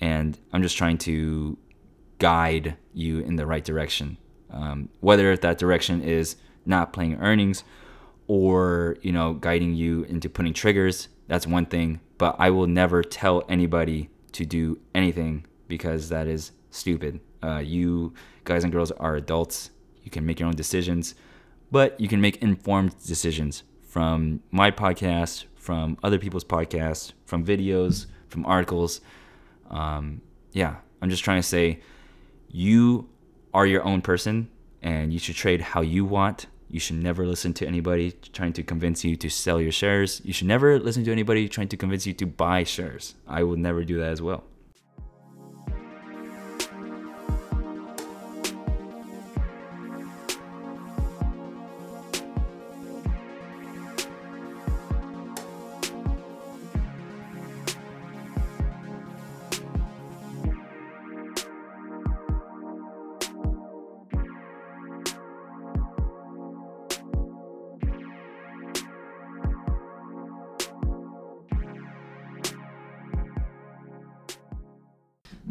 [0.00, 1.58] and I'm just trying to
[2.18, 4.18] guide you in the right direction.
[4.50, 6.36] Um, whether that direction is
[6.66, 7.64] not playing earnings
[8.30, 13.02] or you know guiding you into putting triggers that's one thing but i will never
[13.02, 17.20] tell anybody to do anything because that is stupid.
[17.42, 18.12] Uh, you
[18.44, 19.70] guys and girls are adults.
[20.02, 21.14] You can make your own decisions,
[21.70, 28.06] but you can make informed decisions from my podcast, from other people's podcasts, from videos,
[28.28, 29.00] from articles.
[29.70, 30.20] Um,
[30.52, 31.80] yeah, I'm just trying to say
[32.48, 33.08] you
[33.54, 34.50] are your own person
[34.82, 36.46] and you should trade how you want.
[36.68, 40.20] You should never listen to anybody trying to convince you to sell your shares.
[40.24, 43.14] You should never listen to anybody trying to convince you to buy shares.
[43.26, 44.44] I will never do that as well.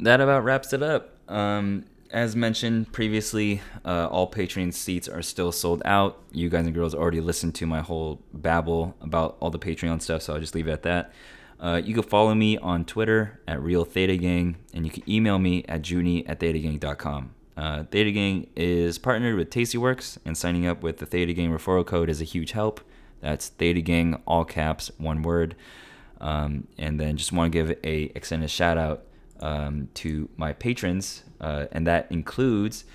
[0.09, 1.15] That about wraps it up.
[1.29, 6.19] Um, as mentioned previously, uh, all Patreon seats are still sold out.
[6.31, 10.23] You guys and girls already listened to my whole babble about all the Patreon stuff,
[10.23, 11.13] so I'll just leave it at that.
[11.59, 15.37] Uh, you can follow me on Twitter at Real Theta Gang, and you can email
[15.37, 17.35] me at junie at thetagang.com.
[17.55, 21.85] Uh, Theta Gang is partnered with Tastyworks, and signing up with the Theta Gang referral
[21.85, 22.81] code is a huge help.
[23.21, 25.55] That's Theta Gang, all caps, one word.
[26.19, 29.03] Um, and then just want to give a extended shout out
[29.39, 32.85] um, to my patrons, uh, and that includes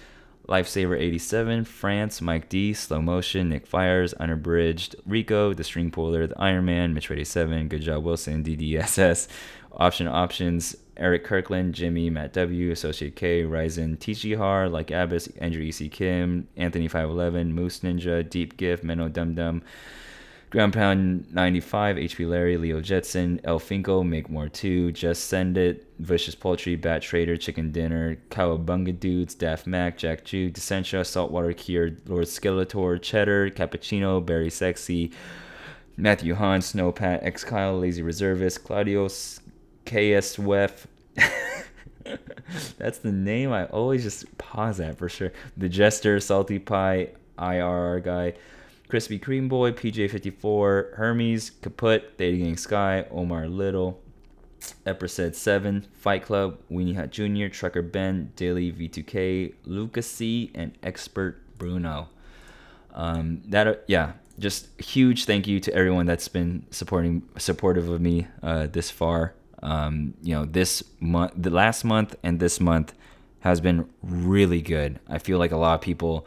[0.49, 6.67] Lifesaver87, France, Mike D, Slow Motion, Nick Fires, Unabridged, Rico, The String Puller, The Iron
[6.67, 9.29] Man, Mitch87, Good Job Wilson, DDSS,
[9.73, 15.65] Option Options, Eric Kirkland, Jimmy, Matt W, Associate K, Ryzen, TG Har, Like Abbas, Andrew
[15.67, 19.63] EC Kim, Anthony511, Moose Ninja, Deep Gift, Menno Dum Dum.
[20.55, 25.93] Ground Pound 95, HP Larry, Leo Jetson, El Finko, Make More 2, Just Send It,
[25.99, 31.91] Vicious Poultry, Bat Trader, Chicken Dinner, Cowabunga Dudes, Daft Mac, Jack Jew, Descentia, Saltwater Cure,
[32.07, 35.11] Lord Skeletor, Cheddar, Cappuccino, Berry Sexy,
[35.97, 39.41] Matthew Hahn, Snowpat, X Kyle, Lazy Reservist, Claudios,
[39.87, 40.87] KS Wef.
[42.79, 45.33] That's the name I always just pause at for sure.
[45.57, 47.09] The Jester, Salty Pie,
[47.41, 48.35] IRR guy.
[48.89, 54.01] Krispy Kreme Boy, PJ54, Hermes, Kaput, Dating Gang Sky, Omar Little,
[54.87, 61.41] Episode 7, Fight Club, Weenie Hut Jr., Trucker Ben, Daily V2K, Lucas C, and Expert
[61.59, 62.09] Bruno.
[62.95, 68.01] Um, that uh, yeah, just huge thank you to everyone that's been supporting supportive of
[68.01, 69.35] me uh, this far.
[69.63, 72.95] Um, you know, this month, the last month, and this month
[73.41, 75.01] has been really good.
[75.09, 76.27] I feel like a lot of people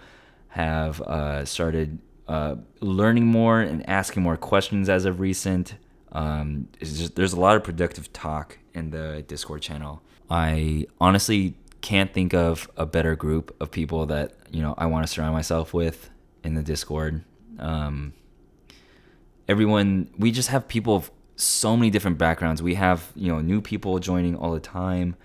[0.49, 5.75] have uh, started uh, learning more and asking more questions as of recent.
[6.11, 10.01] Um, just, there's a lot of productive talk in the Discord channel.
[10.29, 15.05] I honestly can't think of a better group of people that you know I want
[15.05, 16.09] to surround myself with
[16.43, 17.23] in the Discord.
[17.59, 18.13] Um,
[19.47, 22.61] everyone, we just have people of so many different backgrounds.
[22.61, 25.15] We have you know new people joining all the time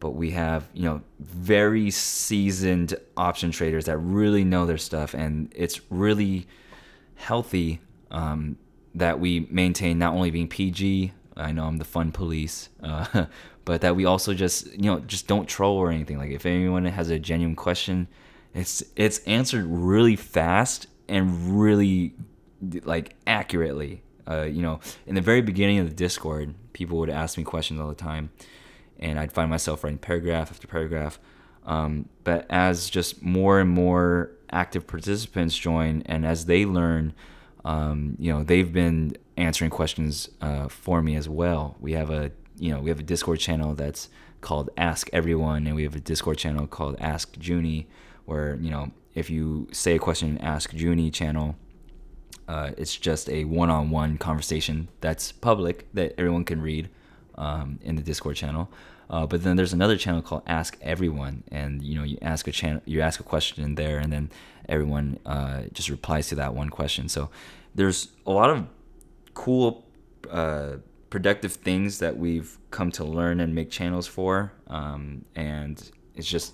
[0.00, 5.52] but we have you know very seasoned option traders that really know their stuff and
[5.54, 6.46] it's really
[7.16, 7.80] healthy
[8.10, 8.56] um,
[8.94, 13.26] that we maintain not only being pg i know i'm the fun police uh,
[13.68, 16.16] but that we also just you know just don't troll or anything.
[16.16, 18.08] Like if anyone has a genuine question
[18.54, 22.14] it's it's answered really fast and really
[22.84, 24.02] like accurately.
[24.26, 27.78] Uh, you know in the very beginning of the discord people would ask me questions
[27.78, 28.30] all the time
[28.98, 31.18] and I'd find myself writing paragraph after paragraph.
[31.64, 37.12] Um, but as just more and more active participants join, and as they learn,
[37.64, 41.76] um, you know, they've been answering questions uh, for me as well.
[41.80, 44.08] We have a you know we have a Discord channel that's
[44.40, 47.86] called Ask Everyone, and we have a Discord channel called Ask Junie,
[48.24, 51.56] where you know if you say a question in Ask Junie channel,
[52.46, 56.88] uh, it's just a one-on-one conversation that's public that everyone can read
[57.38, 58.68] um, in the Discord channel.
[59.08, 62.52] Uh, but then there's another channel called Ask Everyone, and you know you ask a
[62.52, 64.30] channel, you ask a question in there, and then
[64.68, 67.08] everyone uh, just replies to that one question.
[67.08, 67.30] So
[67.74, 68.66] there's a lot of
[69.32, 69.86] cool,
[70.30, 70.72] uh,
[71.08, 76.52] productive things that we've come to learn and make channels for, um, and it's just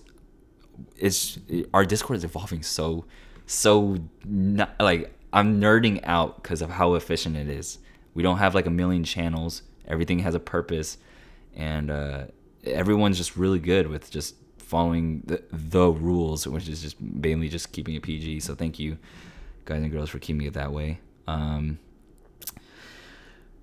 [0.96, 1.38] it's
[1.72, 3.04] our Discord is evolving so
[3.46, 7.78] so not, like I'm nerding out because of how efficient it is.
[8.14, 10.98] We don't have like a million channels Everything has a purpose,
[11.54, 12.24] and uh,
[12.64, 17.72] everyone's just really good with just following the, the rules, which is just mainly just
[17.72, 18.40] keeping it PG.
[18.40, 18.98] So thank you,
[19.64, 21.00] guys and girls, for keeping it that way.
[21.26, 21.78] Um,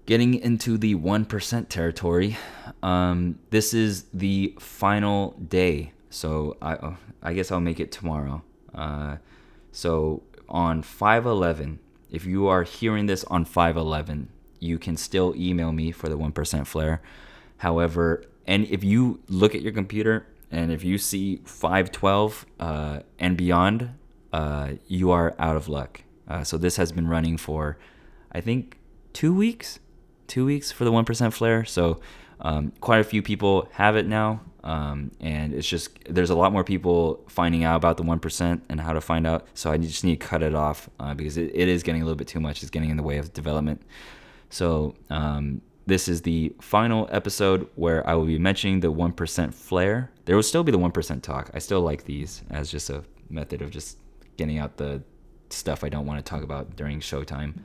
[0.06, 2.38] getting into the 1% territory,
[2.84, 5.94] um, this is the final day.
[6.10, 8.44] So I, uh, I guess I'll make it tomorrow.
[8.74, 9.18] Uh,
[9.72, 11.80] so on 511,
[12.10, 14.30] if you are hearing this on 511,
[14.62, 17.02] you can still email me for the 1% flair.
[17.58, 23.36] However, and if you look at your computer and if you see 512 uh, and
[23.36, 23.96] beyond,
[24.32, 26.04] uh, you are out of luck.
[26.28, 27.78] Uh, so this has been running for,
[28.32, 28.78] I think,
[29.14, 29.80] two weeks,
[30.28, 31.66] two weeks for the 1% flair.
[31.66, 32.00] So
[32.40, 34.42] um, quite a few people have it now.
[34.64, 38.80] Um, and it's just, there's a lot more people finding out about the 1% and
[38.80, 39.48] how to find out.
[39.56, 42.06] So I just need to cut it off uh, because it, it is getting a
[42.06, 42.62] little bit too much.
[42.62, 43.82] It's getting in the way of development.
[44.52, 50.12] So um, this is the final episode where I will be mentioning the 1% flair.
[50.26, 51.50] There will still be the 1% talk.
[51.54, 53.98] I still like these as just a method of just
[54.38, 55.02] getting out the
[55.50, 57.60] stuff I don't want to talk about during showtime.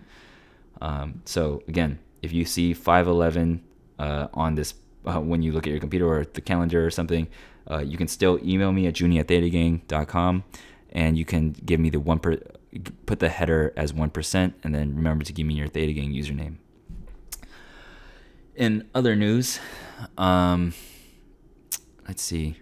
[0.81, 3.63] Um, so again, if you see 511
[3.99, 7.29] uh, on this uh, when you look at your computer or the calendar or something,
[7.69, 9.19] uh, you can still email me at junie
[10.93, 12.39] and you can give me the one per,
[13.07, 16.57] put the header as 1% and then remember to give me your Theta Gang username
[18.57, 19.61] in other news,
[20.17, 20.73] um,
[22.09, 22.57] let's see.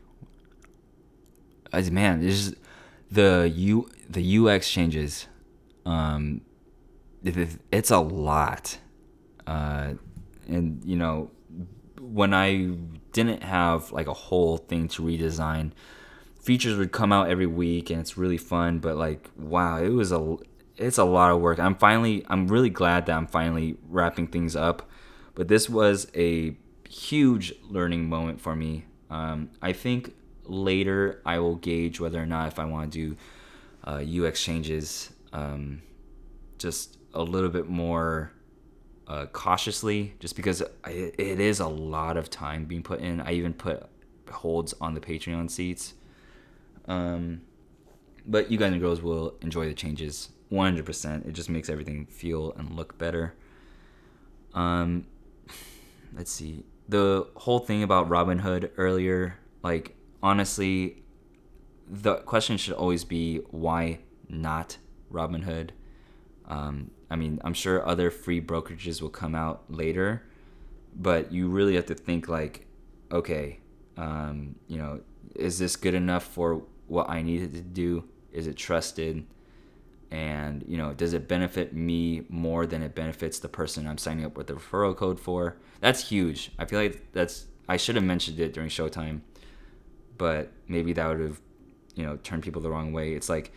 [1.72, 2.54] As man, there's
[3.10, 5.26] the U the UX changes.
[5.86, 6.42] Um,
[7.24, 8.78] it, it's a lot,
[9.46, 9.94] uh,
[10.46, 11.30] and you know,
[12.00, 12.76] when I
[13.12, 15.72] didn't have like a whole thing to redesign,
[16.40, 18.78] features would come out every week, and it's really fun.
[18.78, 20.36] But like, wow, it was a
[20.76, 21.58] it's a lot of work.
[21.58, 24.88] I'm finally I'm really glad that I'm finally wrapping things up
[25.34, 26.56] but this was a
[26.88, 28.84] huge learning moment for me.
[29.10, 30.14] Um, I think
[30.44, 33.16] later I will gauge whether or not if I want to do
[33.86, 35.82] uh, UX changes, um,
[36.58, 38.32] just a little bit more
[39.06, 43.20] uh, cautiously, just because it, it is a lot of time being put in.
[43.20, 43.88] I even put
[44.30, 45.94] holds on the Patreon seats.
[46.86, 47.42] Um,
[48.26, 51.26] but you guys and girls will enjoy the changes 100%.
[51.26, 53.34] It just makes everything feel and look better.
[54.54, 55.06] Um,
[56.14, 56.64] let's see.
[56.88, 61.02] The whole thing about Robinhood earlier, like, honestly,
[61.88, 64.78] the question should always be why not
[65.12, 65.70] Robinhood?
[66.46, 70.26] Um, I mean, I'm sure other free brokerages will come out later,
[70.94, 72.66] but you really have to think like,
[73.10, 73.60] okay,
[73.96, 75.00] um, you know,
[75.34, 78.04] is this good enough for what I needed to do?
[78.32, 79.26] Is it trusted?
[80.10, 84.24] And you know, does it benefit me more than it benefits the person I'm signing
[84.24, 85.56] up with the referral code for?
[85.80, 86.52] That's huge.
[86.58, 89.20] I feel like that's I should have mentioned it during Showtime,
[90.18, 91.40] but maybe that would have,
[91.94, 93.14] you know, turned people the wrong way.
[93.14, 93.52] It's like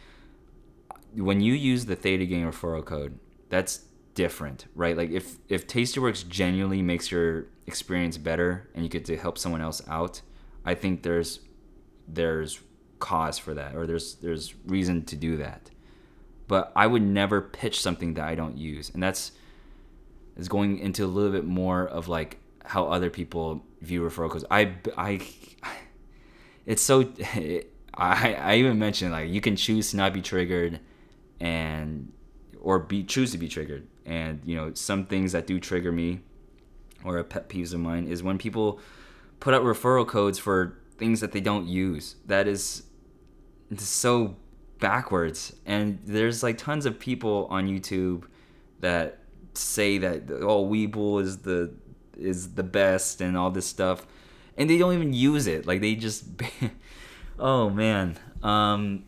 [1.14, 3.20] when you use the Theta Gang referral code,
[3.50, 3.84] that's
[4.14, 4.98] different, right?
[4.98, 9.62] Like if if Tastyworks genuinely makes your experience better and you get to help someone
[9.62, 10.22] else out,
[10.66, 11.40] I think there's
[12.08, 12.60] there's
[13.00, 15.70] cause for that or there's there's reason to do that.
[16.48, 18.90] But I would never pitch something that I don't use.
[18.90, 19.32] And that's
[20.38, 24.46] is going into a little bit more of like how other people view referral codes.
[24.50, 25.22] I I
[26.66, 30.80] it's so it, I I even mentioned like you can choose to not be triggered
[31.40, 32.12] and
[32.62, 33.88] or be choose to be triggered.
[34.06, 36.22] And you know, some things that do trigger me
[37.04, 38.80] or a pet peeves of mine is when people
[39.40, 42.16] put out referral codes for things that they don't use.
[42.26, 42.84] That is
[43.78, 44.36] so
[44.80, 45.56] backwards.
[45.66, 48.26] And there's like tons of people on YouTube
[48.80, 49.20] that
[49.54, 51.74] say that oh Webull is the
[52.18, 54.06] is the best and all this stuff,
[54.58, 55.66] and they don't even use it.
[55.66, 56.26] Like they just,
[57.40, 59.06] oh man, um,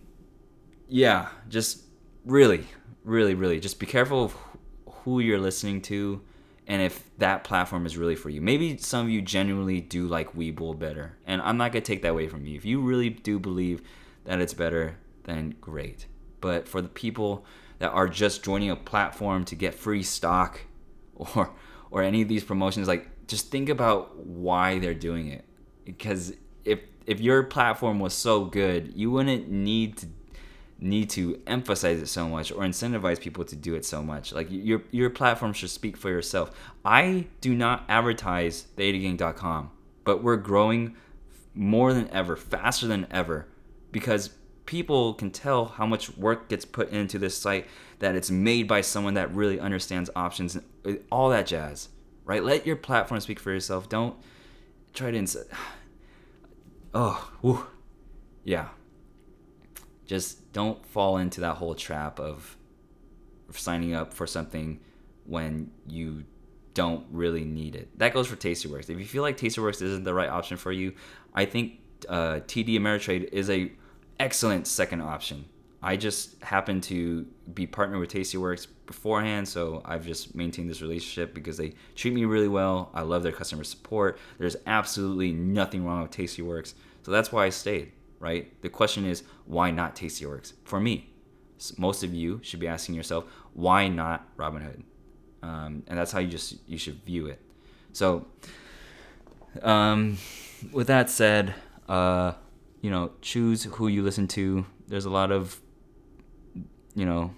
[0.87, 1.83] yeah, just
[2.25, 2.65] really,
[3.03, 4.35] really, really, just be careful of
[5.03, 6.21] who you're listening to
[6.67, 8.41] and if that platform is really for you.
[8.41, 12.09] Maybe some of you genuinely do like Webull better, and I'm not gonna take that
[12.09, 12.55] away from you.
[12.55, 13.81] If you really do believe
[14.25, 14.97] that it's better,
[15.29, 16.05] then great.
[16.41, 17.45] But for the people
[17.79, 20.61] that are just joining a platform to get free stock
[21.15, 21.53] or
[21.91, 25.45] or any of these promotions, like just think about why they're doing it.
[25.85, 26.33] Because
[26.65, 30.07] if if your platform was so good, you wouldn't need to
[30.81, 34.31] need to emphasize it so much or incentivize people to do it so much.
[34.31, 36.51] Like your your platform should speak for yourself.
[36.85, 39.71] I do not advertise thetagang.com,
[40.03, 40.95] but we're growing
[41.53, 43.47] more than ever, faster than ever
[43.91, 44.29] because
[44.69, 47.65] people can tell how much work gets put into this site
[47.97, 50.55] that it's made by someone that really understands options
[50.85, 51.89] and all that jazz.
[52.23, 52.43] Right?
[52.43, 53.89] Let your platform speak for yourself.
[53.89, 54.15] Don't
[54.93, 55.35] try to ins-
[56.93, 57.65] Oh, whew.
[58.43, 58.69] yeah
[60.05, 62.55] just don't fall into that whole trap of
[63.51, 64.79] signing up for something
[65.25, 66.23] when you
[66.75, 67.89] don't really need it.
[67.97, 68.89] That goes for Tastyworks.
[68.89, 70.93] If you feel like Tastyworks isn't the right option for you,
[71.33, 73.71] I think uh, TD Ameritrade is a
[74.19, 75.45] excellent second option.
[75.81, 81.33] I just happen to be partnered with Tastyworks beforehand, so I've just maintained this relationship
[81.33, 82.91] because they treat me really well.
[82.93, 84.19] I love their customer support.
[84.37, 88.61] There's absolutely nothing wrong with Tastyworks, so that's why I stayed right?
[88.61, 90.53] The question is, why not Tastyworks?
[90.65, 91.09] For me,
[91.77, 94.83] most of you should be asking yourself, why not Robinhood?
[95.41, 97.41] Um, and that's how you just you should view it.
[97.93, 98.27] So,
[99.61, 100.17] um,
[100.71, 101.55] with that said,
[101.87, 102.33] uh,
[102.81, 104.65] you know, choose who you listen to.
[104.87, 105.59] There's a lot of,
[106.95, 107.33] you know,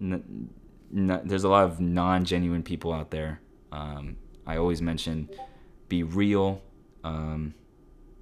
[0.00, 0.50] n-
[0.94, 3.40] n- there's a lot of non-genuine people out there.
[3.70, 4.16] Um,
[4.46, 5.28] I always mention,
[5.88, 6.62] be real,
[7.04, 7.54] um,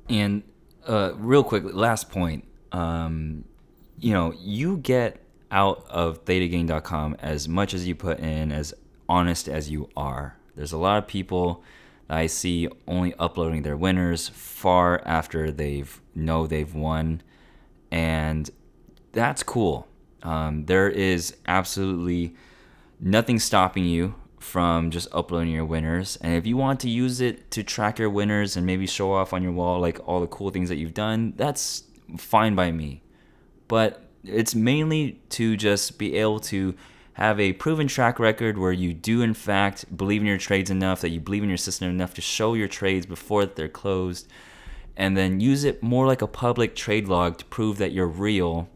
[0.09, 0.43] and
[0.87, 2.45] uh, real quick, last point.
[2.73, 3.45] Um,
[3.99, 8.73] you know, you get out of thetagang.com as much as you put in, as
[9.09, 10.37] honest as you are.
[10.55, 11.63] There's a lot of people
[12.11, 17.23] I see only uploading their winners far after they've know they've won,
[17.91, 18.51] and
[19.13, 19.87] that's cool.
[20.23, 22.35] Um, there is absolutely
[22.99, 26.17] nothing stopping you from just uploading your winners.
[26.21, 29.33] And if you want to use it to track your winners and maybe show off
[29.33, 31.85] on your wall like all the cool things that you've done, that's
[32.17, 33.03] fine by me.
[33.69, 36.75] But it's mainly to just be able to
[37.15, 41.01] have a proven track record where you do in fact believe in your trades enough
[41.01, 44.29] that you believe in your system enough to show your trades before they're closed
[44.97, 48.69] and then use it more like a public trade log to prove that you're real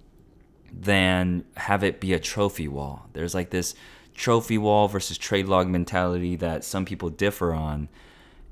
[0.72, 3.08] than have it be a trophy wall.
[3.12, 3.74] There's like this
[4.14, 7.88] trophy wall versus trade log mentality that some people differ on.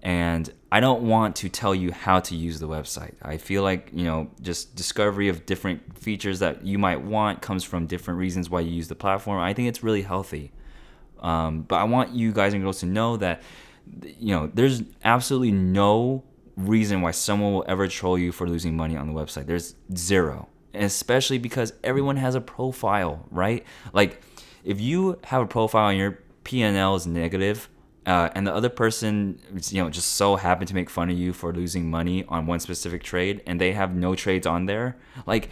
[0.03, 3.14] And I don't want to tell you how to use the website.
[3.22, 7.62] I feel like, you know, just discovery of different features that you might want comes
[7.62, 9.40] from different reasons why you use the platform.
[9.40, 10.53] I think it's really healthy.
[11.20, 13.42] Um, but I want you guys and girls to know that,
[14.03, 16.24] you know, there's absolutely no
[16.57, 19.46] reason why someone will ever troll you for losing money on the website.
[19.46, 20.48] There's zero.
[20.74, 23.64] And especially because everyone has a profile, right?
[23.92, 24.20] Like,
[24.64, 27.68] if you have a profile and your P&L is negative,
[28.07, 29.38] uh, and the other person,
[29.70, 32.61] you know, just so happened to make fun of you for losing money on one
[32.61, 34.96] specific trade, and they have no trades on there.
[35.26, 35.50] Like,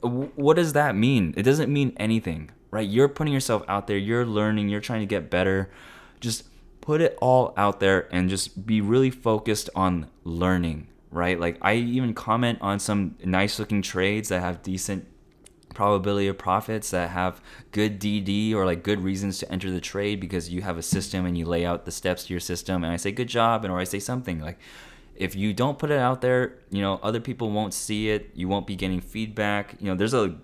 [0.00, 1.34] what does that mean?
[1.36, 2.88] It doesn't mean anything, right?
[2.88, 3.96] You're putting yourself out there.
[3.96, 4.68] You're learning.
[4.68, 5.70] You're trying to get better.
[6.20, 6.44] Just
[6.80, 11.38] put it all out there and just be really focused on learning, right?
[11.38, 15.06] Like, I even comment on some nice looking trades that have decent
[15.78, 20.18] probability of profits that have good DD or like good reasons to enter the trade
[20.18, 22.92] because you have a system and you lay out the steps to your system and
[22.92, 24.58] I say good job and or I say something like
[25.14, 28.48] if you don't put it out there, you know, other people won't see it, you
[28.48, 29.76] won't be getting feedback.
[29.78, 30.34] You know, there's a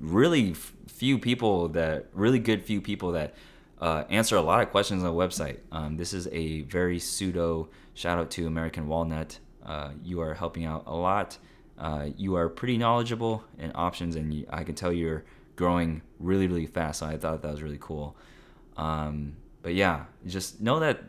[0.00, 0.54] really
[0.88, 3.34] few people that really good few people that
[3.80, 5.58] uh, answer a lot of questions on the website.
[5.70, 9.38] Um, this is a very pseudo shout out to American Walnut.
[9.64, 11.38] Uh, you are helping out a lot
[11.78, 15.24] uh, you are pretty knowledgeable in options, and you, I can tell you're
[15.56, 17.00] growing really, really fast.
[17.00, 18.16] So I thought that was really cool.
[18.76, 21.02] Um, but yeah, just know that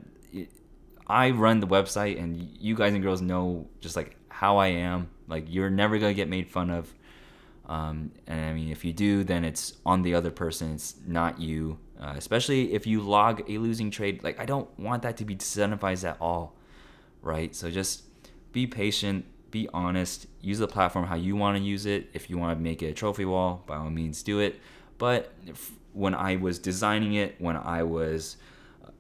[1.07, 5.09] I run the website, and you guys and girls know just like how I am.
[5.27, 6.93] Like you're never gonna get made fun of.
[7.65, 10.73] Um, and I mean, if you do, then it's on the other person.
[10.73, 11.79] It's not you.
[11.99, 14.23] Uh, especially if you log a losing trade.
[14.23, 16.55] Like I don't want that to be incentivized at all,
[17.21, 17.55] right?
[17.55, 18.03] So just
[18.51, 22.09] be patient be honest, use the platform how you want to use it.
[22.11, 24.59] If you want to make it a trophy wall, by all means do it.
[24.97, 25.31] But
[25.91, 28.37] when I was designing it, when I was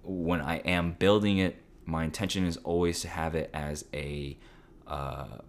[0.03, 4.37] when I am building it, my intention is always to have it as a
[4.85, 5.39] uh,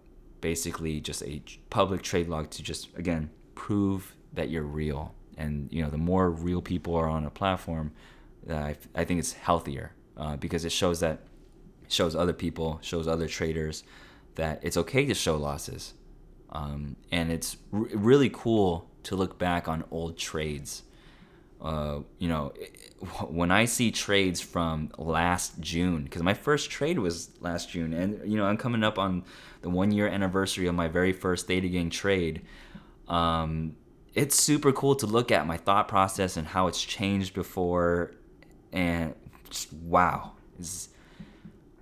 [0.41, 5.15] basically just a public trade log to just again prove that you're real.
[5.37, 7.93] And you know, the more real people are on a platform,
[8.49, 11.27] uh, I, I think it's healthier uh, because it shows that
[11.89, 13.85] shows other people, shows other traders
[14.37, 15.95] that it's okay to show losses.
[16.51, 20.83] Um, and it's r- really cool to look back on old trades.
[21.61, 22.53] Uh, you know,
[23.29, 28.31] when I see trades from last June, because my first trade was last June, and
[28.31, 29.25] you know, I'm coming up on
[29.63, 32.43] the one year anniversary of my very first Theta Gang trade.
[33.09, 33.77] Um,
[34.15, 38.13] it's super cool to look at my thought process and how it's changed before,
[38.73, 39.15] and
[39.51, 40.89] just, wow, it's,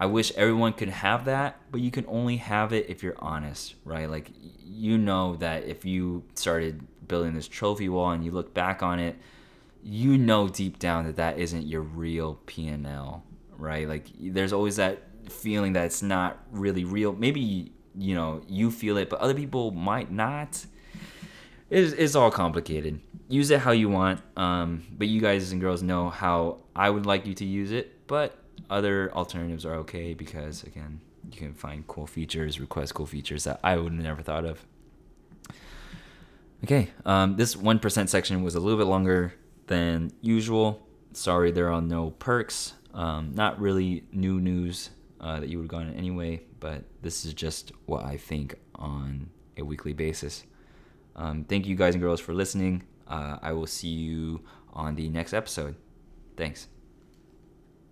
[0.03, 3.76] I wish everyone could have that, but you can only have it if you're honest,
[3.84, 4.11] right?
[4.11, 4.32] Like
[4.64, 8.98] you know that if you started building this trophy wall and you look back on
[8.98, 9.14] it,
[9.80, 13.22] you know deep down that that isn't your real P&L,
[13.57, 13.86] right?
[13.86, 17.12] Like there's always that feeling that it's not really real.
[17.12, 20.66] Maybe you know you feel it, but other people might not.
[21.70, 22.98] It's, it's all complicated.
[23.28, 27.07] Use it how you want, um, but you guys and girls know how I would
[27.07, 28.05] like you to use it.
[28.09, 31.01] But other alternatives are okay because again,
[31.31, 34.65] you can find cool features, request cool features that I would have never thought of.
[36.65, 39.35] Okay, um, this 1% section was a little bit longer
[39.67, 40.87] than usual.
[41.13, 42.75] Sorry, there are no perks.
[42.95, 44.91] Um, not really new news
[45.21, 49.31] uh, that you would have gotten anyway, but this is just what I think on
[49.57, 50.45] a weekly basis.
[51.17, 52.85] Um, thank you guys and girls for listening.
[53.09, 54.43] Uh, I will see you
[54.73, 55.77] on the next episode.
[56.37, 56.69] Thanks.